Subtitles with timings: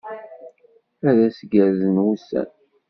[1.07, 2.49] Ad as-gerrzen wussan!